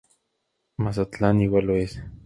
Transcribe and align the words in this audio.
Mazatlán 0.79 1.39
igual 1.41 1.65
lo 1.67 1.75
es. 1.75 2.01